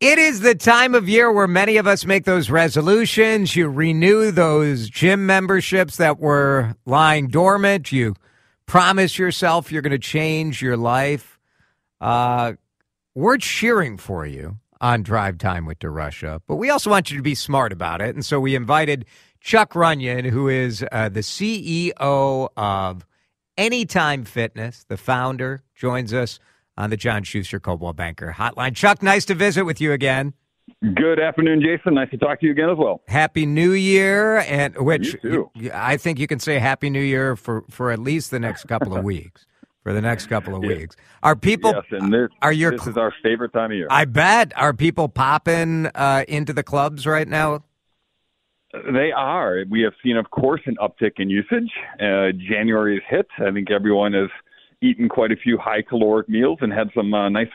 It 0.00 0.18
is 0.18 0.40
the 0.40 0.54
time 0.54 0.94
of 0.94 1.08
year 1.08 1.30
where 1.32 1.46
many 1.46 1.76
of 1.76 1.86
us 1.86 2.04
make 2.04 2.24
those 2.24 2.50
resolutions. 2.50 3.54
You 3.54 3.68
renew 3.68 4.30
those 4.30 4.88
gym 4.88 5.24
memberships 5.24 5.96
that 5.98 6.18
were 6.18 6.74
lying 6.84 7.28
dormant. 7.28 7.92
You 7.92 8.14
promise 8.66 9.18
yourself 9.18 9.70
you're 9.70 9.82
going 9.82 9.92
to 9.92 9.98
change 9.98 10.60
your 10.60 10.76
life. 10.76 11.38
Uh, 12.00 12.54
we're 13.14 13.38
cheering 13.38 13.96
for 13.96 14.26
you 14.26 14.58
on 14.80 15.02
Drive 15.04 15.38
Time 15.38 15.64
with 15.64 15.78
DeRusha, 15.78 16.40
but 16.46 16.56
we 16.56 16.68
also 16.70 16.90
want 16.90 17.10
you 17.10 17.16
to 17.16 17.22
be 17.22 17.36
smart 17.36 17.72
about 17.72 18.00
it. 18.00 18.14
And 18.14 18.24
so 18.24 18.40
we 18.40 18.56
invited 18.56 19.06
Chuck 19.40 19.74
Runyon, 19.74 20.24
who 20.24 20.48
is 20.48 20.84
uh, 20.90 21.08
the 21.08 21.20
CEO 21.20 22.48
of 22.56 23.06
Anytime 23.56 24.24
Fitness, 24.24 24.84
the 24.88 24.96
founder, 24.96 25.62
joins 25.74 26.12
us 26.12 26.40
on 26.76 26.90
the 26.90 26.96
John 26.96 27.22
Schuster 27.22 27.60
Coldwell 27.60 27.92
Banker 27.92 28.34
Hotline. 28.38 28.74
Chuck, 28.74 29.02
nice 29.02 29.24
to 29.26 29.34
visit 29.34 29.64
with 29.64 29.80
you 29.80 29.92
again. 29.92 30.34
Good 30.94 31.20
afternoon, 31.20 31.60
Jason. 31.62 31.94
Nice 31.94 32.10
to 32.10 32.16
talk 32.16 32.40
to 32.40 32.46
you 32.46 32.52
again 32.52 32.70
as 32.70 32.78
well. 32.78 33.02
Happy 33.06 33.44
New 33.46 33.72
Year, 33.72 34.38
and 34.38 34.74
which 34.78 35.14
you 35.22 35.50
I 35.74 35.96
think 35.98 36.18
you 36.18 36.26
can 36.26 36.38
say 36.38 36.58
Happy 36.58 36.88
New 36.90 37.02
Year 37.02 37.36
for 37.36 37.64
for 37.70 37.90
at 37.90 37.98
least 37.98 38.30
the 38.30 38.40
next 38.40 38.64
couple 38.66 38.96
of 38.96 39.04
weeks. 39.12 39.46
For 39.82 39.92
the 39.92 40.00
next 40.00 40.28
couple 40.28 40.56
of 40.56 40.62
Yeah. 40.64 40.76
weeks, 40.78 40.96
are 41.22 41.36
people? 41.36 41.72
yes, 41.74 41.84
and 41.90 42.10
this, 42.10 42.30
are 42.40 42.54
your? 42.54 42.70
this 42.70 42.86
is 42.86 42.96
our 42.96 43.12
favorite 43.22 43.52
time 43.52 43.70
of 43.70 43.76
year. 43.76 43.86
I 43.90 44.06
bet 44.06 44.54
are 44.56 44.72
people 44.72 45.10
popping 45.10 45.88
uh, 45.94 46.24
into 46.26 46.54
the 46.54 46.62
clubs 46.62 47.06
right 47.06 47.28
now? 47.28 47.62
They 48.72 49.12
are. 49.12 49.64
We 49.68 49.82
have 49.82 49.92
seen, 50.02 50.16
of 50.16 50.30
course, 50.30 50.62
an 50.64 50.76
uptick 50.82 51.12
in 51.18 51.28
usage. 51.28 51.70
Uh, 52.00 52.32
January 52.50 52.96
is 52.96 53.02
hit. 53.08 53.26
I 53.38 53.50
think 53.52 53.70
everyone 53.70 54.14
has 54.14 54.30
eaten 54.84 55.08
quite 55.08 55.32
a 55.32 55.36
few 55.36 55.56
high 55.58 55.82
caloric 55.82 56.28
meals 56.28 56.58
and 56.60 56.72
had 56.72 56.90
some 56.94 57.14
uh, 57.14 57.28
nice 57.28 57.48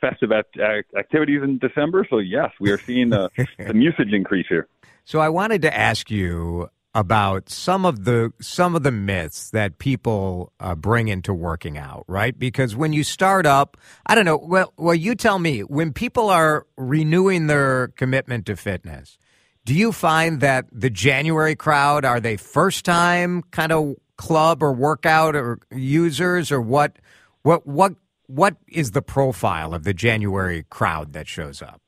festive 0.00 0.32
act- 0.32 0.58
act- 0.58 0.94
activities 0.98 1.42
in 1.42 1.58
December. 1.58 2.06
So, 2.10 2.18
yes, 2.18 2.50
we 2.60 2.70
are 2.70 2.78
seeing 2.78 3.12
uh, 3.12 3.28
some 3.66 3.80
usage 3.90 4.12
increase 4.12 4.46
here. 4.48 4.68
So 5.04 5.20
I 5.20 5.28
wanted 5.28 5.62
to 5.62 5.76
ask 5.76 6.10
you 6.10 6.68
about 6.94 7.48
some 7.48 7.86
of 7.86 8.04
the 8.04 8.32
some 8.40 8.76
of 8.76 8.82
the 8.82 8.90
myths 8.90 9.50
that 9.50 9.78
people 9.78 10.52
uh, 10.60 10.74
bring 10.74 11.08
into 11.08 11.32
working 11.32 11.78
out, 11.78 12.04
right? 12.06 12.38
Because 12.38 12.76
when 12.76 12.92
you 12.92 13.02
start 13.02 13.46
up, 13.46 13.76
I 14.06 14.14
don't 14.14 14.24
know. 14.24 14.36
Well, 14.36 14.72
well, 14.76 14.94
you 14.94 15.14
tell 15.14 15.38
me. 15.38 15.60
When 15.60 15.92
people 15.92 16.28
are 16.28 16.66
renewing 16.76 17.46
their 17.46 17.88
commitment 17.88 18.46
to 18.46 18.56
fitness, 18.56 19.18
do 19.64 19.74
you 19.74 19.90
find 19.92 20.40
that 20.40 20.66
the 20.70 20.90
January 20.90 21.56
crowd 21.56 22.04
are 22.04 22.20
they 22.20 22.36
first 22.36 22.84
time 22.84 23.42
kind 23.50 23.72
of 23.72 23.94
club 24.22 24.62
or 24.62 24.72
workout 24.72 25.34
or 25.34 25.58
users 25.72 26.52
or 26.52 26.60
what? 26.60 26.98
What 27.42 27.66
what 27.66 27.94
what 28.28 28.56
is 28.68 28.92
the 28.92 29.02
profile 29.02 29.74
of 29.74 29.82
the 29.82 29.92
January 29.92 30.64
crowd 30.70 31.12
that 31.12 31.26
shows 31.26 31.60
up? 31.60 31.80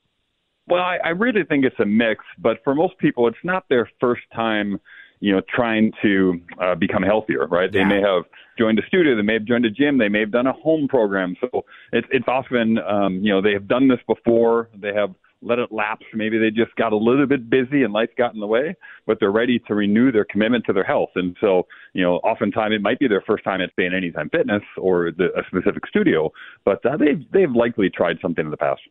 Well, 0.67 0.81
I, 0.81 0.97
I 1.03 1.09
really 1.09 1.43
think 1.43 1.63
it's 1.63 1.79
a 1.79 1.85
mix, 1.85 2.25
but 2.37 2.63
for 2.63 2.75
most 2.75 2.97
people, 2.97 3.27
it's 3.27 3.43
not 3.43 3.69
their 3.69 3.89
first 4.01 4.23
time, 4.33 4.79
you 5.19 5.31
know, 5.31 5.41
trying 5.55 5.93
to 6.01 6.41
uh, 6.61 6.75
become 6.75 7.03
healthier, 7.03 7.45
right? 7.47 7.71
Yeah. 7.71 7.83
They 7.83 7.85
may 7.85 8.01
have 8.01 8.23
joined 8.57 8.79
a 8.79 8.85
studio, 8.87 9.15
they 9.15 9.21
may 9.21 9.33
have 9.33 9.45
joined 9.45 9.65
a 9.65 9.71
gym, 9.71 9.97
they 9.97 10.09
may 10.09 10.19
have 10.19 10.31
done 10.31 10.47
a 10.47 10.53
home 10.53 10.87
program. 10.87 11.35
So 11.39 11.63
it's 11.93 12.07
it's 12.11 12.27
often, 12.27 12.79
um, 12.79 13.19
you 13.23 13.31
know, 13.31 13.41
they 13.41 13.53
have 13.53 13.67
done 13.67 13.87
this 13.87 13.99
before, 14.07 14.69
they 14.75 14.93
have 14.93 15.13
let 15.45 15.59
it 15.59 15.71
lapse. 15.71 16.05
Maybe 16.13 16.37
they 16.37 16.49
just 16.49 16.75
got 16.75 16.91
a 16.91 16.97
little 16.97 17.27
bit 17.27 17.49
busy 17.49 17.83
and 17.83 17.93
life 17.93 18.09
got 18.17 18.33
in 18.33 18.39
the 18.39 18.47
way, 18.47 18.75
but 19.05 19.19
they're 19.19 19.31
ready 19.31 19.59
to 19.67 19.75
renew 19.75 20.11
their 20.11 20.25
commitment 20.25 20.65
to 20.65 20.73
their 20.73 20.83
health. 20.83 21.11
And 21.15 21.37
so, 21.39 21.67
you 21.93 22.03
know, 22.03 22.15
oftentimes 22.17 22.73
it 22.75 22.81
might 22.81 22.99
be 22.99 23.07
their 23.07 23.23
first 23.25 23.43
time 23.43 23.61
at 23.61 23.69
an 23.77 23.93
Anytime 23.93 24.29
Fitness 24.29 24.63
or 24.77 25.11
the, 25.11 25.25
a 25.37 25.43
specific 25.47 25.87
studio, 25.87 26.31
but 26.63 26.85
uh, 26.85 26.97
they've 26.97 27.23
they've 27.31 27.51
likely 27.51 27.89
tried 27.89 28.17
something 28.21 28.45
in 28.45 28.51
the 28.51 28.57
past. 28.57 28.81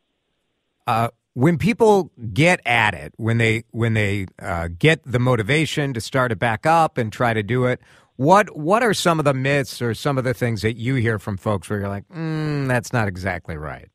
uh, 0.87 1.09
when 1.35 1.59
people 1.59 2.11
get 2.33 2.61
at 2.65 2.95
it, 2.95 3.13
when 3.17 3.39
they 3.39 3.65
when 3.71 3.95
they 3.95 4.27
uh, 4.41 4.69
get 4.79 5.01
the 5.05 5.19
motivation 5.19 5.93
to 5.95 6.01
start 6.01 6.33
it 6.33 6.39
back 6.39 6.67
up 6.67 6.97
and 6.97 7.13
try 7.13 7.35
to 7.35 7.43
do 7.43 7.65
it, 7.65 7.81
what 8.17 8.57
what 8.57 8.83
are 8.83 8.95
some 8.95 9.19
of 9.19 9.25
the 9.25 9.35
myths 9.35 9.83
or 9.83 9.95
some 9.95 10.19
of 10.19 10.25
the 10.25 10.35
things 10.35 10.63
that 10.63 10.77
you 10.77 10.95
hear 10.95 11.19
from 11.19 11.37
folks 11.37 11.69
where 11.69 11.81
you're 11.81 11.89
like, 11.89 12.09
mm, 12.09 12.69
that's 12.69 12.93
not 12.93 13.09
exactly 13.09 13.57
right? 13.57 13.89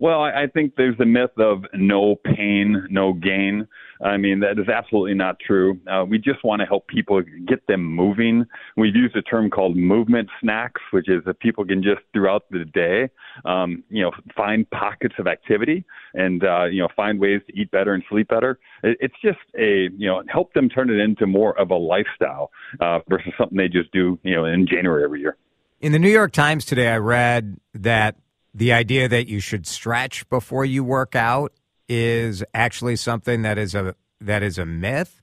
Well, 0.00 0.22
I 0.22 0.46
think 0.46 0.76
there's 0.76 0.96
the 0.96 1.04
myth 1.04 1.36
of 1.36 1.64
no 1.74 2.16
pain, 2.24 2.86
no 2.88 3.12
gain. 3.12 3.68
I 4.02 4.16
mean, 4.16 4.40
that 4.40 4.58
is 4.58 4.66
absolutely 4.66 5.12
not 5.12 5.36
true. 5.46 5.78
Uh, 5.86 6.06
we 6.08 6.16
just 6.16 6.42
want 6.42 6.60
to 6.60 6.66
help 6.66 6.86
people 6.86 7.20
get 7.46 7.66
them 7.66 7.84
moving. 7.84 8.46
We've 8.78 8.96
used 8.96 9.14
a 9.14 9.20
term 9.20 9.50
called 9.50 9.76
movement 9.76 10.30
snacks, 10.40 10.80
which 10.90 11.10
is 11.10 11.22
that 11.26 11.38
people 11.40 11.66
can 11.66 11.82
just 11.82 12.00
throughout 12.14 12.44
the 12.50 12.64
day, 12.64 13.10
um, 13.44 13.84
you 13.90 14.02
know, 14.02 14.10
find 14.34 14.68
pockets 14.70 15.16
of 15.18 15.26
activity 15.26 15.84
and, 16.14 16.42
uh, 16.44 16.64
you 16.64 16.80
know, 16.80 16.88
find 16.96 17.20
ways 17.20 17.42
to 17.48 17.60
eat 17.60 17.70
better 17.70 17.92
and 17.92 18.02
sleep 18.08 18.28
better. 18.28 18.58
It, 18.82 18.96
it's 19.00 19.20
just 19.22 19.38
a, 19.58 19.90
you 19.94 20.08
know, 20.08 20.22
help 20.32 20.54
them 20.54 20.70
turn 20.70 20.88
it 20.88 20.98
into 20.98 21.26
more 21.26 21.58
of 21.60 21.70
a 21.70 21.76
lifestyle 21.76 22.52
uh, 22.80 23.00
versus 23.06 23.34
something 23.36 23.58
they 23.58 23.68
just 23.68 23.92
do, 23.92 24.18
you 24.22 24.34
know, 24.34 24.46
in 24.46 24.66
January 24.66 25.04
every 25.04 25.20
year. 25.20 25.36
In 25.82 25.92
the 25.92 25.98
New 25.98 26.08
York 26.08 26.32
Times 26.32 26.64
today, 26.64 26.88
I 26.88 26.96
read 26.96 27.60
that 27.74 28.16
the 28.54 28.72
idea 28.72 29.08
that 29.08 29.28
you 29.28 29.40
should 29.40 29.66
stretch 29.66 30.28
before 30.28 30.64
you 30.64 30.82
work 30.82 31.14
out 31.14 31.52
is 31.88 32.44
actually 32.54 32.96
something 32.96 33.42
that 33.42 33.58
is 33.58 33.74
a 33.74 33.94
that 34.20 34.42
is 34.42 34.58
a 34.58 34.66
myth. 34.66 35.22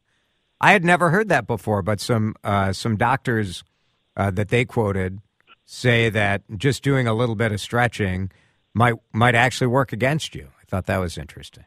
I 0.60 0.72
had 0.72 0.84
never 0.84 1.12
heard 1.12 1.30
that 1.30 1.46
before, 1.48 1.82
but 1.82 2.00
some 2.00 2.36
uh, 2.44 2.74
some 2.74 2.98
doctors 2.98 3.64
uh, 4.16 4.32
that 4.32 4.50
they 4.50 4.66
quoted 4.66 5.20
say 5.66 6.10
that 6.10 6.44
just 6.58 6.84
doing 6.84 7.08
a 7.08 7.14
little 7.14 7.36
bit 7.36 7.52
of 7.52 7.62
stretching 7.62 8.32
might 8.74 8.96
might 9.14 9.36
actually 9.36 9.68
work 9.68 9.94
against 9.94 10.36
you. 10.36 10.50
I 10.62 10.66
thought 10.66 10.86
that 10.88 10.98
was 10.98 11.18
interesting. 11.18 11.66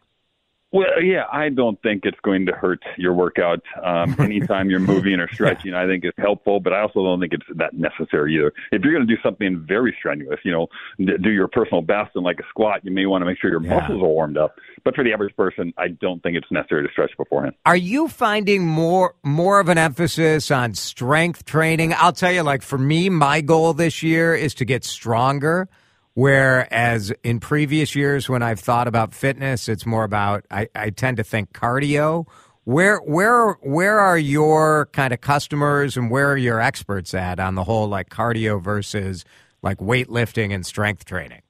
Well, 0.72 1.02
yeah, 1.02 1.24
I 1.32 1.48
don't 1.48 1.82
think 1.82 2.04
it's 2.04 2.20
going 2.20 2.46
to 2.46 2.52
hurt 2.52 2.80
your 2.96 3.12
workout. 3.12 3.60
Um, 3.82 4.14
anytime 4.20 4.70
you're 4.70 4.78
moving 4.78 5.18
or 5.18 5.26
stretching, 5.32 5.74
I 5.74 5.86
think 5.86 6.04
it's 6.04 6.16
helpful, 6.16 6.60
but 6.60 6.72
I 6.72 6.80
also 6.82 7.02
don't 7.02 7.18
think 7.18 7.32
it's 7.32 7.46
that 7.56 7.74
necessary 7.74 8.36
either. 8.36 8.52
If 8.70 8.82
you're 8.84 8.92
going 8.94 9.04
to 9.06 9.12
do 9.12 9.20
something 9.20 9.64
very 9.66 9.94
strenuous, 9.98 10.38
you 10.44 10.52
know, 10.52 10.68
do 10.98 11.30
your 11.30 11.48
personal 11.48 11.82
best 11.82 12.12
and 12.14 12.24
like 12.24 12.38
a 12.38 12.44
squat, 12.48 12.84
you 12.84 12.92
may 12.92 13.06
want 13.06 13.22
to 13.22 13.26
make 13.26 13.38
sure 13.40 13.50
your 13.50 13.62
Yeah. 13.62 13.80
muscles 13.80 14.00
are 14.00 14.06
warmed 14.06 14.36
up. 14.36 14.54
But 14.84 14.94
for 14.94 15.02
the 15.02 15.12
average 15.12 15.34
person, 15.36 15.74
I 15.76 15.88
don't 15.88 16.22
think 16.22 16.36
it's 16.36 16.50
necessary 16.52 16.86
to 16.86 16.92
stretch 16.92 17.16
beforehand. 17.16 17.54
Are 17.66 17.76
you 17.76 18.06
finding 18.08 18.66
more 18.66 19.14
more 19.24 19.58
of 19.60 19.68
an 19.68 19.76
emphasis 19.76 20.50
on 20.52 20.74
strength 20.74 21.44
training? 21.44 21.94
I'll 21.96 22.12
tell 22.12 22.32
you, 22.32 22.42
like 22.42 22.62
for 22.62 22.78
me, 22.78 23.08
my 23.08 23.40
goal 23.40 23.74
this 23.74 24.02
year 24.04 24.34
is 24.36 24.54
to 24.54 24.64
get 24.64 24.84
stronger. 24.84 25.68
Whereas 26.20 27.14
in 27.24 27.40
previous 27.40 27.94
years, 27.94 28.28
when 28.28 28.42
I've 28.42 28.60
thought 28.60 28.86
about 28.86 29.14
fitness, 29.14 29.70
it's 29.70 29.86
more 29.86 30.04
about 30.04 30.44
I, 30.50 30.68
I 30.74 30.90
tend 30.90 31.16
to 31.16 31.24
think 31.24 31.54
cardio. 31.54 32.26
Where 32.64 32.98
where 32.98 33.52
where 33.62 33.98
are 33.98 34.18
your 34.18 34.90
kind 34.92 35.14
of 35.14 35.22
customers 35.22 35.96
and 35.96 36.10
where 36.10 36.30
are 36.30 36.36
your 36.36 36.60
experts 36.60 37.14
at 37.14 37.40
on 37.40 37.54
the 37.54 37.64
whole 37.64 37.88
like 37.88 38.10
cardio 38.10 38.62
versus 38.62 39.24
like 39.62 39.78
weightlifting 39.78 40.54
and 40.54 40.66
strength 40.66 41.06
training? 41.06 41.40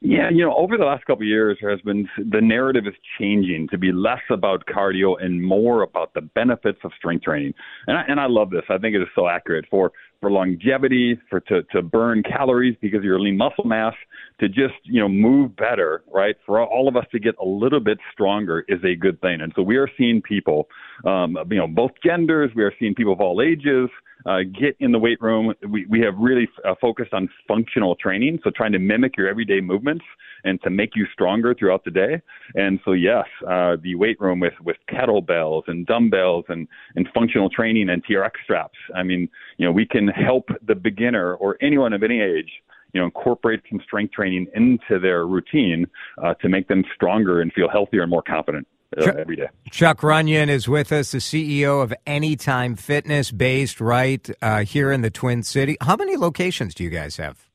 Yeah, 0.00 0.30
you 0.30 0.44
know, 0.44 0.54
over 0.54 0.78
the 0.78 0.84
last 0.84 1.04
couple 1.04 1.24
of 1.24 1.28
years, 1.28 1.58
there 1.60 1.70
has 1.70 1.80
been 1.80 2.08
the 2.16 2.40
narrative 2.40 2.86
is 2.86 2.94
changing 3.18 3.68
to 3.70 3.76
be 3.76 3.92
less 3.92 4.22
about 4.30 4.64
cardio 4.66 5.22
and 5.22 5.42
more 5.44 5.82
about 5.82 6.14
the 6.14 6.22
benefits 6.22 6.78
of 6.84 6.92
strength 6.96 7.24
training, 7.24 7.52
and 7.86 7.98
I, 7.98 8.02
and 8.08 8.18
I 8.18 8.26
love 8.26 8.48
this. 8.48 8.64
I 8.70 8.78
think 8.78 8.94
it 8.94 9.02
is 9.02 9.08
so 9.14 9.28
accurate 9.28 9.66
for 9.70 9.92
for 10.20 10.30
longevity, 10.30 11.18
for 11.28 11.40
to 11.40 11.62
to 11.72 11.82
burn 11.82 12.22
calories 12.22 12.76
because 12.80 12.98
of 12.98 13.04
your 13.04 13.20
lean 13.20 13.36
muscle 13.36 13.64
mass, 13.64 13.94
to 14.40 14.48
just 14.48 14.74
you 14.84 15.00
know 15.00 15.08
move 15.08 15.56
better, 15.56 16.02
right? 16.12 16.36
For 16.44 16.62
all 16.62 16.88
of 16.88 16.96
us 16.96 17.04
to 17.12 17.18
get 17.18 17.34
a 17.40 17.44
little 17.44 17.80
bit 17.80 17.98
stronger 18.12 18.64
is 18.68 18.80
a 18.84 18.94
good 18.94 19.20
thing, 19.20 19.40
and 19.40 19.52
so 19.56 19.62
we 19.62 19.76
are 19.76 19.88
seeing 19.96 20.22
people, 20.22 20.68
um, 21.04 21.36
you 21.50 21.58
know, 21.58 21.66
both 21.66 21.92
genders. 22.04 22.50
We 22.54 22.62
are 22.62 22.72
seeing 22.78 22.94
people 22.94 23.12
of 23.12 23.20
all 23.20 23.42
ages 23.42 23.90
uh, 24.26 24.38
get 24.58 24.76
in 24.80 24.92
the 24.92 24.98
weight 24.98 25.20
room. 25.20 25.52
We, 25.68 25.86
we 25.86 26.00
have 26.00 26.14
really 26.18 26.48
uh, 26.64 26.74
focused 26.80 27.12
on 27.12 27.28
functional 27.46 27.94
training, 27.96 28.40
so 28.42 28.50
trying 28.50 28.72
to 28.72 28.78
mimic 28.78 29.16
your 29.16 29.28
everyday 29.28 29.60
movements 29.60 30.04
and 30.44 30.60
to 30.62 30.70
make 30.70 30.90
you 30.94 31.06
stronger 31.12 31.54
throughout 31.54 31.84
the 31.84 31.90
day. 31.90 32.20
And 32.54 32.80
so, 32.84 32.92
yes, 32.92 33.24
uh, 33.48 33.76
the 33.82 33.94
weight 33.94 34.20
room 34.20 34.40
with, 34.40 34.54
with 34.64 34.76
kettlebells 34.90 35.62
and 35.66 35.86
dumbbells 35.86 36.44
and, 36.48 36.66
and 36.94 37.08
functional 37.14 37.50
training 37.50 37.88
and 37.88 38.04
TRX 38.04 38.30
straps. 38.44 38.78
I 38.94 39.02
mean, 39.02 39.28
you 39.58 39.66
know, 39.66 39.72
we 39.72 39.86
can 39.86 40.05
can 40.06 40.24
help 40.24 40.48
the 40.66 40.74
beginner 40.74 41.34
or 41.34 41.56
anyone 41.60 41.92
of 41.92 42.02
any 42.02 42.20
age 42.20 42.50
you 42.92 43.00
know, 43.00 43.06
incorporate 43.06 43.60
some 43.68 43.78
strength 43.84 44.14
training 44.14 44.46
into 44.54 44.98
their 44.98 45.26
routine 45.26 45.86
uh, 46.22 46.32
to 46.34 46.48
make 46.48 46.66
them 46.68 46.82
stronger 46.94 47.42
and 47.42 47.52
feel 47.52 47.68
healthier 47.68 48.00
and 48.00 48.10
more 48.10 48.22
confident. 48.22 48.66
Uh, 48.96 49.10
every 49.18 49.36
day. 49.36 49.48
Chuck 49.70 50.02
Runyon 50.02 50.48
is 50.48 50.68
with 50.68 50.92
us, 50.92 51.10
the 51.10 51.18
CEO 51.18 51.82
of 51.82 51.92
Anytime 52.06 52.76
Fitness, 52.76 53.32
based 53.32 53.80
right 53.80 54.30
uh, 54.40 54.62
here 54.62 54.92
in 54.92 55.02
the 55.02 55.10
Twin 55.10 55.42
City. 55.42 55.76
How 55.80 55.96
many 55.96 56.16
locations 56.16 56.72
do 56.72 56.84
you 56.84 56.90
guys 56.90 57.16
have? 57.16 57.46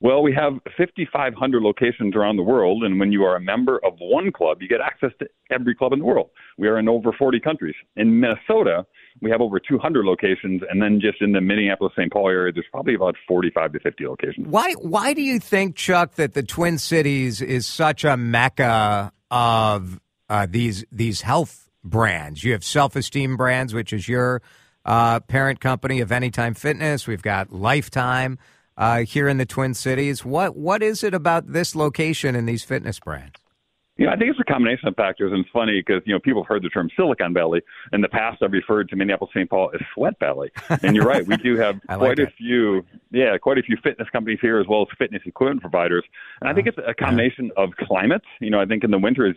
Well, 0.00 0.22
we 0.22 0.32
have 0.32 0.52
5,500 0.76 1.60
locations 1.60 2.14
around 2.14 2.36
the 2.36 2.42
world, 2.44 2.84
and 2.84 3.00
when 3.00 3.10
you 3.10 3.24
are 3.24 3.34
a 3.34 3.40
member 3.40 3.80
of 3.84 3.94
one 3.98 4.30
club, 4.30 4.58
you 4.60 4.68
get 4.68 4.80
access 4.80 5.10
to 5.18 5.26
every 5.50 5.74
club 5.74 5.92
in 5.92 5.98
the 5.98 6.04
world. 6.04 6.30
We 6.56 6.68
are 6.68 6.78
in 6.78 6.88
over 6.88 7.10
40 7.12 7.40
countries. 7.40 7.74
In 7.96 8.20
Minnesota, 8.20 8.86
we 9.20 9.30
have 9.32 9.40
over 9.40 9.58
200 9.58 10.04
locations, 10.04 10.62
and 10.70 10.80
then 10.80 11.00
just 11.00 11.20
in 11.20 11.32
the 11.32 11.40
Minneapolis-St. 11.40 12.12
Paul 12.12 12.28
area, 12.28 12.52
there's 12.52 12.66
probably 12.70 12.94
about 12.94 13.16
45 13.26 13.72
to 13.72 13.80
50 13.80 14.06
locations. 14.06 14.46
Why? 14.46 14.72
Why 14.74 15.14
do 15.14 15.22
you 15.22 15.40
think, 15.40 15.74
Chuck, 15.74 16.14
that 16.14 16.32
the 16.32 16.44
Twin 16.44 16.78
Cities 16.78 17.42
is 17.42 17.66
such 17.66 18.04
a 18.04 18.16
mecca 18.16 19.12
of 19.32 19.98
uh, 20.28 20.46
these 20.48 20.84
these 20.92 21.22
health 21.22 21.68
brands? 21.82 22.44
You 22.44 22.52
have 22.52 22.62
Self 22.62 22.94
Esteem 22.94 23.36
Brands, 23.36 23.74
which 23.74 23.92
is 23.92 24.08
your 24.08 24.42
uh, 24.84 25.18
parent 25.18 25.58
company 25.58 25.98
of 26.00 26.12
Anytime 26.12 26.54
Fitness. 26.54 27.08
We've 27.08 27.20
got 27.20 27.52
Lifetime 27.52 28.38
uh, 28.78 29.00
here 29.00 29.28
in 29.28 29.36
the 29.36 29.44
Twin 29.44 29.74
Cities. 29.74 30.24
What 30.24 30.56
what 30.56 30.82
is 30.82 31.04
it 31.04 31.12
about 31.12 31.52
this 31.52 31.74
location 31.74 32.34
and 32.34 32.48
these 32.48 32.64
fitness 32.64 32.98
brands? 32.98 33.34
You 33.98 34.06
know, 34.06 34.12
I 34.12 34.16
think 34.16 34.30
it's 34.30 34.38
a 34.38 34.44
combination 34.44 34.86
of 34.86 34.94
factors, 34.94 35.32
and 35.32 35.40
it's 35.40 35.50
funny 35.52 35.82
because 35.84 36.02
you 36.06 36.14
know 36.14 36.20
people 36.20 36.44
have 36.44 36.48
heard 36.48 36.62
the 36.62 36.68
term 36.68 36.88
Silicon 36.94 37.34
Valley. 37.34 37.62
In 37.92 38.00
the 38.00 38.08
past, 38.08 38.40
I've 38.44 38.52
referred 38.52 38.88
to 38.90 38.96
Minneapolis, 38.96 39.32
St. 39.34 39.50
Paul 39.50 39.72
as 39.74 39.80
Sweat 39.92 40.14
Valley, 40.20 40.52
and 40.84 40.94
you're 40.94 41.04
right. 41.04 41.26
We 41.26 41.36
do 41.36 41.56
have 41.56 41.80
quite 41.88 42.20
a 42.20 42.28
few, 42.38 42.86
yeah, 43.10 43.36
quite 43.38 43.58
a 43.58 43.62
few 43.62 43.76
fitness 43.82 44.08
companies 44.10 44.38
here 44.40 44.60
as 44.60 44.68
well 44.68 44.82
as 44.82 44.88
fitness 44.96 45.22
equipment 45.26 45.62
providers. 45.62 46.04
And 46.40 46.48
uh, 46.48 46.52
I 46.52 46.54
think 46.54 46.68
it's 46.68 46.78
a 46.78 46.94
combination 46.94 47.50
yeah. 47.56 47.64
of 47.64 47.70
climate. 47.72 48.22
You 48.38 48.50
know, 48.50 48.60
I 48.60 48.66
think 48.66 48.84
in 48.84 48.92
the 48.92 49.00
winter, 49.00 49.26
as, 49.26 49.34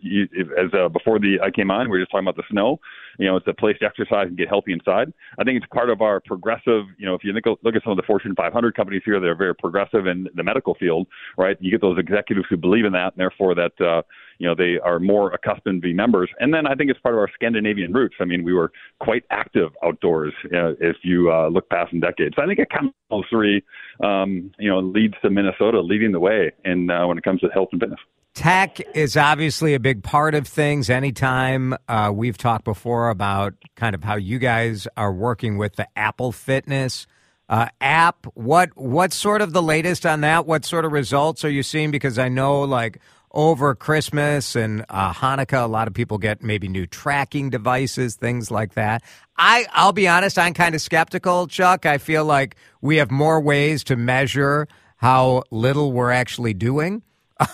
as 0.56 0.72
uh, 0.76 0.90
before 0.90 1.18
the 1.18 1.40
I 1.42 1.50
came 1.50 1.72
on, 1.72 1.90
we 1.90 1.98
were 1.98 2.00
just 2.00 2.12
talking 2.12 2.28
about 2.28 2.38
the 2.38 2.44
snow. 2.52 2.80
You 3.20 3.28
know, 3.28 3.36
it's 3.38 3.48
a 3.48 3.54
place 3.54 3.78
to 3.80 3.86
exercise 3.86 4.28
and 4.28 4.38
get 4.38 4.48
healthy 4.48 4.74
inside. 4.74 5.14
I 5.40 5.44
think 5.44 5.58
it's 5.58 5.66
part 5.74 5.90
of 5.90 6.02
our 6.02 6.20
progressive. 6.20 6.86
You 6.98 7.06
know, 7.06 7.16
if 7.16 7.24
you 7.24 7.34
look, 7.34 7.76
at 7.76 7.84
some 7.84 7.92
of 7.92 7.98
the 7.98 8.04
Fortune 8.04 8.34
500 8.36 8.76
companies 8.76 9.02
here 9.06 9.20
that 9.20 9.28
are 9.28 9.36
very 9.36 9.56
progressive 9.56 10.08
in 10.08 10.28
the 10.36 10.44
medical 10.44 10.76
field, 10.76 11.08
right? 11.38 11.58
You 11.60 11.72
get 11.72 11.82
those 11.82 11.98
executives 11.98 12.48
who 12.50 12.58
believe 12.58 12.86
in 12.86 12.94
that, 12.94 13.14
and 13.14 13.18
therefore 13.18 13.56
that. 13.56 13.80
Uh, 13.80 14.02
you 14.42 14.48
know 14.48 14.56
they 14.56 14.80
are 14.84 15.00
more 15.00 15.32
accustomed 15.34 15.84
to 15.84 15.88
be 15.88 15.94
members. 15.94 16.28
And 16.40 16.52
then 16.52 16.66
I 16.66 16.74
think 16.74 16.90
it's 16.90 17.00
part 17.00 17.14
of 17.14 17.20
our 17.20 17.30
Scandinavian 17.36 17.94
roots. 17.94 18.16
I 18.20 18.26
mean, 18.26 18.44
we 18.44 18.54
were 18.54 18.72
quite 19.00 19.24
active 19.30 19.70
outdoors 19.84 20.34
uh, 20.46 20.74
if 20.80 20.98
you 21.04 21.32
uh, 21.32 21.48
look 21.50 21.70
past 21.70 21.92
some 21.92 22.00
decades. 22.00 22.36
So 22.36 22.42
I 22.42 22.48
think 22.48 22.58
it 22.58 22.72
comes 22.72 22.92
those 23.12 23.26
three, 23.30 23.62
um, 24.04 24.52
you 24.58 24.68
know, 24.68 24.80
leads 24.80 25.14
to 25.22 25.30
Minnesota 25.30 25.80
leading 25.80 26.12
the 26.12 26.20
way 26.20 26.52
in 26.66 26.90
uh, 26.90 27.06
when 27.06 27.20
it 27.20 27.24
comes 27.24 27.42
to 27.42 27.50
health 27.50 27.70
and 27.72 27.80
fitness. 27.80 28.00
Tech 28.34 28.80
is 28.96 29.18
obviously 29.18 29.74
a 29.74 29.80
big 29.80 30.04
part 30.04 30.36
of 30.36 30.48
things. 30.48 30.90
Anytime 30.90 31.76
uh, 31.90 32.12
we've 32.14 32.38
talked 32.38 32.64
before 32.64 33.10
about 33.10 33.54
kind 33.76 33.94
of 33.94 34.04
how 34.04 34.16
you 34.16 34.40
guys 34.40 34.88
are 34.96 35.12
working 35.12 35.58
with 35.58 35.76
the 35.76 35.88
Apple 35.98 36.32
Fitness 36.32 37.08
uh, 37.50 37.68
app, 37.82 38.26
what 38.34 38.70
what's 38.78 39.18
sort 39.18 39.42
of 39.42 39.52
the 39.52 39.62
latest 39.62 40.06
on 40.06 40.22
that? 40.22 40.46
What 40.46 40.64
sort 40.64 40.86
of 40.86 40.94
results 40.94 41.44
are 41.44 41.50
you 41.50 41.62
seeing? 41.62 41.92
Because 41.92 42.18
I 42.18 42.30
know 42.30 42.62
like 42.62 43.02
over 43.34 43.76
Christmas 43.76 44.56
and 44.56 44.86
uh, 44.88 45.14
Hanukkah, 45.14 45.64
a 45.64 45.68
lot 45.68 45.90
of 45.90 45.94
people 45.94 46.18
get 46.18 46.42
maybe 46.42 46.70
new 46.70 46.88
tracking 46.88 47.50
devices, 47.50 48.16
things 48.16 48.50
like 48.50 48.76
that. 48.76 49.04
I, 49.38 49.66
I'll 49.74 49.94
be 49.94 50.08
honest, 50.08 50.38
I'm 50.38 50.54
kind 50.54 50.74
of 50.74 50.82
skeptical, 50.82 51.48
Chuck. 51.48 51.86
I 51.86 51.98
feel 51.98 52.24
like 52.24 52.56
we 52.82 52.96
have 52.98 53.12
more 53.12 53.42
ways 53.42 53.84
to 53.86 53.98
measure 53.98 54.70
how 54.96 55.44
little 55.52 55.92
we're 55.92 56.12
actually 56.12 56.54
doing. 56.54 57.04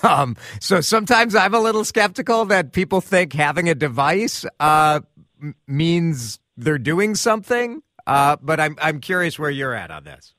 Um, 0.03 0.35
so 0.59 0.81
sometimes 0.81 1.35
I'm 1.35 1.53
a 1.53 1.59
little 1.59 1.85
skeptical 1.85 2.45
that 2.45 2.71
people 2.73 3.01
think 3.01 3.33
having 3.33 3.69
a 3.69 3.75
device 3.75 4.45
uh, 4.59 5.01
means 5.67 6.39
they're 6.55 6.77
doing 6.77 7.15
something. 7.15 7.81
Uh, 8.05 8.37
but 8.41 8.59
I'm 8.59 8.77
I'm 8.81 9.01
curious 9.01 9.37
where 9.37 9.49
you're 9.49 9.73
at 9.73 9.91
on 9.91 10.05
this. 10.05 10.33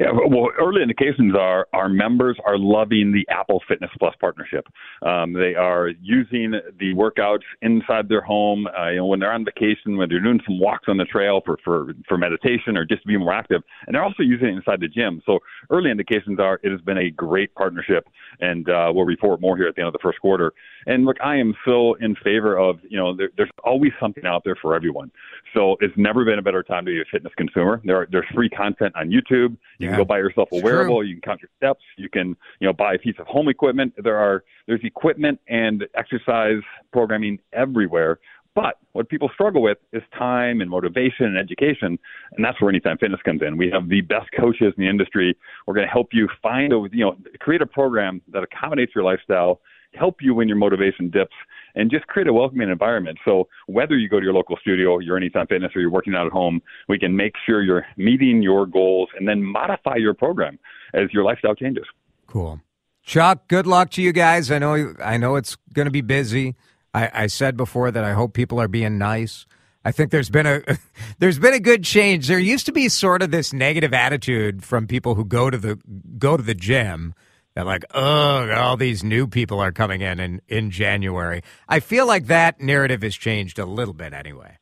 Yeah, 0.00 0.10
well, 0.12 0.48
early 0.58 0.80
indications 0.80 1.34
are 1.38 1.66
our 1.74 1.90
members 1.90 2.38
are 2.46 2.56
loving 2.56 3.12
the 3.12 3.26
Apple 3.30 3.60
Fitness 3.68 3.90
Plus 3.98 4.14
partnership. 4.18 4.66
Um, 5.02 5.34
they 5.34 5.54
are 5.54 5.88
using 6.00 6.52
the 6.78 6.94
workouts 6.94 7.42
inside 7.60 8.08
their 8.08 8.22
home. 8.22 8.66
Uh, 8.68 8.88
you 8.88 8.96
know, 8.96 9.06
when 9.06 9.20
they're 9.20 9.32
on 9.32 9.44
vacation, 9.44 9.98
when 9.98 10.08
they're 10.08 10.18
doing 10.22 10.40
some 10.46 10.58
walks 10.58 10.86
on 10.88 10.96
the 10.96 11.04
trail 11.04 11.42
for, 11.44 11.58
for 11.62 11.92
for 12.08 12.16
meditation 12.16 12.78
or 12.78 12.86
just 12.86 13.02
to 13.02 13.08
be 13.08 13.18
more 13.18 13.34
active, 13.34 13.60
and 13.86 13.94
they're 13.94 14.02
also 14.02 14.22
using 14.22 14.48
it 14.48 14.56
inside 14.56 14.80
the 14.80 14.88
gym. 14.88 15.20
So 15.26 15.40
early 15.68 15.90
indications 15.90 16.40
are 16.40 16.58
it 16.62 16.70
has 16.70 16.80
been 16.80 16.96
a 16.96 17.10
great 17.10 17.54
partnership, 17.54 18.08
and 18.40 18.66
uh, 18.70 18.90
we'll 18.94 19.04
report 19.04 19.42
more 19.42 19.58
here 19.58 19.66
at 19.66 19.74
the 19.74 19.82
end 19.82 19.88
of 19.88 19.92
the 19.92 19.98
first 20.02 20.20
quarter. 20.20 20.54
And 20.86 21.04
look, 21.04 21.16
I 21.22 21.36
am 21.36 21.54
so 21.64 21.94
in 21.94 22.14
favor 22.16 22.58
of 22.58 22.80
you 22.88 22.98
know 22.98 23.14
there, 23.16 23.30
there's 23.36 23.50
always 23.64 23.92
something 24.00 24.24
out 24.26 24.42
there 24.44 24.56
for 24.56 24.74
everyone. 24.74 25.10
So 25.54 25.76
it's 25.80 25.96
never 25.96 26.24
been 26.24 26.38
a 26.38 26.42
better 26.42 26.62
time 26.62 26.84
to 26.86 26.90
be 26.90 27.00
a 27.00 27.04
fitness 27.10 27.32
consumer. 27.36 27.80
There 27.84 27.98
are, 27.98 28.08
there's 28.10 28.26
free 28.34 28.48
content 28.48 28.94
on 28.96 29.10
YouTube. 29.10 29.30
You 29.50 29.58
yeah. 29.78 29.88
can 29.88 29.96
go 29.98 30.04
buy 30.04 30.18
yourself 30.18 30.48
a 30.52 30.60
wearable. 30.60 31.00
True. 31.00 31.06
You 31.06 31.14
can 31.14 31.22
count 31.22 31.40
your 31.42 31.50
steps. 31.56 31.84
You 31.96 32.08
can 32.08 32.36
you 32.60 32.66
know 32.66 32.72
buy 32.72 32.94
a 32.94 32.98
piece 32.98 33.16
of 33.18 33.26
home 33.26 33.48
equipment. 33.48 33.94
There 34.02 34.16
are 34.16 34.44
there's 34.66 34.82
equipment 34.84 35.40
and 35.48 35.84
exercise 35.94 36.62
programming 36.92 37.38
everywhere. 37.52 38.18
But 38.54 38.78
what 38.92 39.08
people 39.08 39.30
struggle 39.32 39.62
with 39.62 39.78
is 39.92 40.02
time 40.16 40.60
and 40.60 40.68
motivation 40.68 41.24
and 41.24 41.38
education, 41.38 41.98
and 42.32 42.44
that's 42.44 42.60
where 42.60 42.68
Anytime 42.68 42.98
Fitness 42.98 43.20
comes 43.22 43.40
in. 43.40 43.56
We 43.56 43.70
have 43.70 43.88
the 43.88 44.02
best 44.02 44.28
coaches 44.38 44.74
in 44.76 44.84
the 44.84 44.90
industry. 44.90 45.36
We're 45.66 45.74
going 45.74 45.86
to 45.86 45.92
help 45.92 46.08
you 46.12 46.28
find 46.42 46.72
a 46.72 46.86
you 46.92 47.04
know 47.04 47.16
create 47.40 47.62
a 47.62 47.66
program 47.66 48.20
that 48.32 48.42
accommodates 48.42 48.92
your 48.94 49.04
lifestyle 49.04 49.60
help 49.94 50.16
you 50.20 50.34
when 50.34 50.48
your 50.48 50.56
motivation 50.56 51.10
dips 51.10 51.34
and 51.74 51.90
just 51.90 52.06
create 52.06 52.28
a 52.28 52.32
welcoming 52.32 52.70
environment. 52.70 53.18
So 53.24 53.48
whether 53.66 53.96
you 53.96 54.08
go 54.08 54.20
to 54.20 54.24
your 54.24 54.34
local 54.34 54.56
studio, 54.60 54.98
your 54.98 55.16
Anytime 55.16 55.46
Fitness, 55.46 55.72
or 55.74 55.80
you're 55.80 55.90
working 55.90 56.14
out 56.14 56.26
at 56.26 56.32
home, 56.32 56.60
we 56.88 56.98
can 56.98 57.16
make 57.16 57.34
sure 57.46 57.62
you're 57.62 57.86
meeting 57.96 58.42
your 58.42 58.66
goals 58.66 59.08
and 59.18 59.26
then 59.26 59.42
modify 59.42 59.96
your 59.96 60.14
program 60.14 60.58
as 60.94 61.12
your 61.12 61.24
lifestyle 61.24 61.54
changes. 61.54 61.84
Cool. 62.26 62.60
Chuck, 63.04 63.48
good 63.48 63.66
luck 63.66 63.90
to 63.92 64.02
you 64.02 64.12
guys. 64.12 64.50
I 64.50 64.58
know 64.58 64.94
I 65.02 65.16
know 65.16 65.36
it's 65.36 65.56
going 65.72 65.86
to 65.86 65.92
be 65.92 66.02
busy. 66.02 66.54
I, 66.94 67.10
I 67.12 67.26
said 67.26 67.56
before 67.56 67.90
that 67.90 68.04
I 68.04 68.12
hope 68.12 68.32
people 68.32 68.60
are 68.60 68.68
being 68.68 68.96
nice. 68.96 69.44
I 69.84 69.90
think 69.90 70.12
there's 70.12 70.30
been 70.30 70.46
a 70.46 70.62
there's 71.18 71.38
been 71.38 71.54
a 71.54 71.60
good 71.60 71.82
change. 71.82 72.28
There 72.28 72.38
used 72.38 72.66
to 72.66 72.72
be 72.72 72.88
sort 72.88 73.22
of 73.22 73.32
this 73.32 73.52
negative 73.52 73.92
attitude 73.92 74.62
from 74.62 74.86
people 74.86 75.16
who 75.16 75.24
go 75.24 75.50
to 75.50 75.58
the 75.58 75.80
go 76.18 76.36
to 76.36 76.42
the 76.42 76.54
gym 76.54 77.14
they're 77.54 77.64
like, 77.64 77.84
oh, 77.92 78.50
all 78.52 78.76
these 78.76 79.04
new 79.04 79.26
people 79.26 79.60
are 79.60 79.72
coming 79.72 80.00
in, 80.00 80.18
in 80.20 80.40
in 80.48 80.70
January. 80.70 81.42
I 81.68 81.80
feel 81.80 82.06
like 82.06 82.26
that 82.26 82.60
narrative 82.60 83.02
has 83.02 83.14
changed 83.14 83.58
a 83.58 83.66
little 83.66 83.94
bit 83.94 84.12
anyway. 84.12 84.56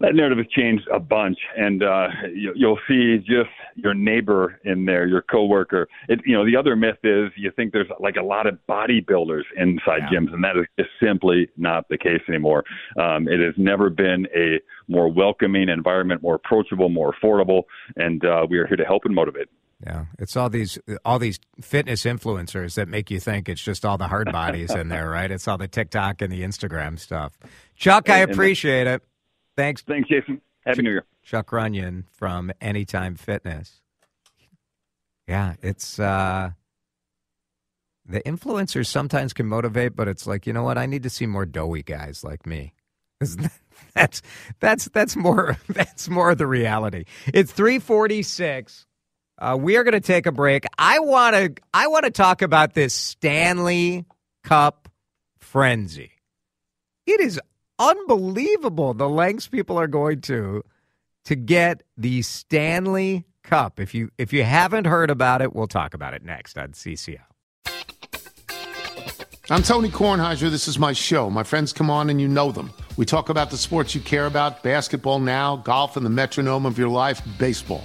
That 0.00 0.14
narrative 0.14 0.38
has 0.38 0.46
changed 0.56 0.86
a 0.94 1.00
bunch, 1.00 1.38
and 1.56 1.82
uh, 1.82 2.06
you, 2.32 2.52
you'll 2.54 2.78
see 2.86 3.18
just 3.18 3.50
your 3.74 3.94
neighbor 3.94 4.60
in 4.64 4.84
there, 4.84 5.08
your 5.08 5.22
coworker. 5.22 5.88
It, 6.08 6.20
you 6.24 6.36
know, 6.36 6.46
the 6.46 6.56
other 6.56 6.76
myth 6.76 6.98
is 7.02 7.32
you 7.36 7.50
think 7.56 7.72
there's 7.72 7.88
like 7.98 8.14
a 8.14 8.22
lot 8.22 8.46
of 8.46 8.60
bodybuilders 8.68 9.42
inside 9.56 10.02
yeah. 10.02 10.20
gyms, 10.20 10.32
and 10.32 10.44
that 10.44 10.56
is 10.56 10.66
just 10.78 10.90
simply 11.02 11.48
not 11.56 11.88
the 11.88 11.98
case 11.98 12.20
anymore. 12.28 12.62
Um, 12.96 13.26
it 13.26 13.40
has 13.40 13.54
never 13.56 13.90
been 13.90 14.28
a 14.36 14.60
more 14.86 15.10
welcoming 15.10 15.68
environment, 15.68 16.22
more 16.22 16.36
approachable, 16.36 16.90
more 16.90 17.12
affordable, 17.12 17.64
and 17.96 18.24
uh, 18.24 18.46
we 18.48 18.58
are 18.58 18.68
here 18.68 18.76
to 18.76 18.84
help 18.84 19.04
and 19.04 19.14
motivate. 19.14 19.48
Yeah, 19.84 20.06
it's 20.18 20.36
all 20.36 20.50
these 20.50 20.76
all 21.04 21.20
these 21.20 21.38
fitness 21.60 22.02
influencers 22.02 22.74
that 22.74 22.88
make 22.88 23.12
you 23.12 23.20
think 23.20 23.48
it's 23.48 23.62
just 23.62 23.84
all 23.84 23.96
the 23.96 24.08
hard 24.08 24.32
bodies 24.32 24.74
in 24.74 24.88
there, 24.88 25.08
right? 25.08 25.30
It's 25.30 25.46
all 25.46 25.56
the 25.56 25.68
TikTok 25.68 26.20
and 26.20 26.32
the 26.32 26.42
Instagram 26.42 26.98
stuff. 26.98 27.38
Chuck, 27.76 28.10
I 28.10 28.18
appreciate 28.18 28.88
it. 28.88 29.02
Thanks. 29.56 29.82
Thanks, 29.82 30.08
Jason. 30.08 30.40
Happy 30.66 30.82
New 30.82 30.90
Year. 30.90 31.04
Chuck 31.22 31.52
Runyon 31.52 32.08
from 32.10 32.50
Anytime 32.60 33.14
Fitness. 33.14 33.80
Yeah, 35.28 35.54
it's 35.62 36.00
uh 36.00 36.50
the 38.04 38.20
influencers 38.22 38.86
sometimes 38.86 39.32
can 39.32 39.46
motivate, 39.46 39.94
but 39.94 40.08
it's 40.08 40.26
like, 40.26 40.46
you 40.46 40.52
know 40.52 40.62
what? 40.62 40.78
I 40.78 40.86
need 40.86 41.02
to 41.04 41.10
see 41.10 41.26
more 41.26 41.44
doughy 41.46 41.82
guys 41.82 42.24
like 42.24 42.46
me. 42.46 42.72
that's 43.94 44.22
that's 44.60 44.88
that's 44.88 45.14
more 45.14 45.56
that's 45.68 46.08
more 46.08 46.34
the 46.34 46.46
reality. 46.46 47.04
It's 47.32 47.52
346. 47.52 48.86
Uh, 49.38 49.56
we 49.58 49.76
are 49.76 49.84
going 49.84 49.92
to 49.92 50.00
take 50.00 50.26
a 50.26 50.32
break. 50.32 50.64
I 50.76 50.98
want 50.98 51.36
to 51.36 51.62
I 51.72 51.86
want 51.86 52.04
to 52.04 52.10
talk 52.10 52.42
about 52.42 52.74
this 52.74 52.92
Stanley 52.92 54.04
Cup 54.42 54.88
frenzy. 55.38 56.12
It 57.06 57.20
is 57.20 57.40
unbelievable 57.78 58.94
the 58.94 59.08
lengths 59.08 59.46
people 59.46 59.78
are 59.78 59.86
going 59.86 60.20
to 60.22 60.64
to 61.26 61.36
get 61.36 61.84
the 61.96 62.22
Stanley 62.22 63.26
Cup. 63.44 63.78
If 63.78 63.94
you 63.94 64.10
if 64.18 64.32
you 64.32 64.42
haven't 64.42 64.86
heard 64.86 65.10
about 65.10 65.40
it, 65.40 65.54
we'll 65.54 65.68
talk 65.68 65.94
about 65.94 66.14
it 66.14 66.24
next 66.24 66.58
on 66.58 66.72
CCO. 66.72 67.18
I'm 69.50 69.62
Tony 69.62 69.88
Kornheiser. 69.88 70.50
This 70.50 70.68
is 70.68 70.78
my 70.78 70.92
show. 70.92 71.30
My 71.30 71.42
friends 71.42 71.72
come 71.72 71.88
on 71.88 72.10
and 72.10 72.20
you 72.20 72.28
know 72.28 72.52
them. 72.52 72.70
We 72.98 73.06
talk 73.06 73.30
about 73.30 73.50
the 73.50 73.56
sports 73.56 73.94
you 73.94 74.02
care 74.02 74.26
about 74.26 74.62
basketball 74.62 75.20
now, 75.20 75.56
golf, 75.56 75.96
and 75.96 76.04
the 76.04 76.10
metronome 76.10 76.66
of 76.66 76.76
your 76.76 76.90
life, 76.90 77.22
baseball. 77.38 77.84